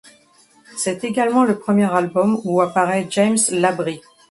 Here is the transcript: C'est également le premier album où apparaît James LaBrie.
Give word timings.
C'est 0.77 1.03
également 1.03 1.43
le 1.43 1.59
premier 1.59 1.85
album 1.93 2.39
où 2.43 2.59
apparaît 2.61 3.05
James 3.11 3.37
LaBrie. 3.51 4.01